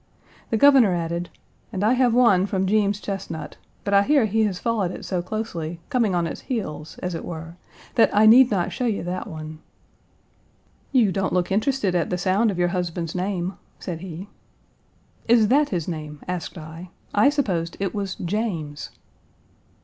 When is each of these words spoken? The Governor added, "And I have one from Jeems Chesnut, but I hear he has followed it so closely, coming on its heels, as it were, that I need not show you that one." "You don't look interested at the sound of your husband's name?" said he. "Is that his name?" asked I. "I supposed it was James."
The 0.49 0.57
Governor 0.57 0.95
added, 0.95 1.29
"And 1.71 1.83
I 1.83 1.93
have 1.93 2.11
one 2.15 2.47
from 2.47 2.65
Jeems 2.65 2.99
Chesnut, 2.99 3.57
but 3.83 3.93
I 3.93 4.01
hear 4.01 4.25
he 4.25 4.45
has 4.45 4.57
followed 4.57 4.89
it 4.89 5.05
so 5.05 5.21
closely, 5.21 5.79
coming 5.89 6.15
on 6.15 6.25
its 6.25 6.41
heels, 6.41 6.97
as 7.03 7.13
it 7.13 7.23
were, 7.23 7.55
that 7.93 8.09
I 8.11 8.25
need 8.25 8.49
not 8.49 8.71
show 8.73 8.87
you 8.87 9.03
that 9.03 9.27
one." 9.27 9.59
"You 10.91 11.11
don't 11.11 11.33
look 11.33 11.51
interested 11.51 11.93
at 11.93 12.09
the 12.09 12.17
sound 12.17 12.49
of 12.49 12.57
your 12.57 12.69
husband's 12.69 13.13
name?" 13.13 13.59
said 13.79 14.01
he. 14.01 14.27
"Is 15.27 15.49
that 15.49 15.69
his 15.69 15.87
name?" 15.87 16.23
asked 16.27 16.57
I. 16.57 16.89
"I 17.13 17.29
supposed 17.29 17.77
it 17.79 17.93
was 17.93 18.15
James." 18.15 18.89